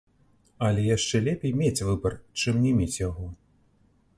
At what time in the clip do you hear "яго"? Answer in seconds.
3.07-3.29